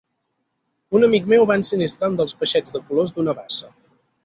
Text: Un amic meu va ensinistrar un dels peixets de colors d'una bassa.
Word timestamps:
Un 0.99 1.05
amic 1.07 1.27
meu 1.33 1.45
va 1.51 1.59
ensinistrar 1.61 2.11
un 2.15 2.19
dels 2.23 2.35
peixets 2.41 2.77
de 2.79 2.85
colors 2.91 3.17
d'una 3.21 3.39
bassa. 3.45 3.73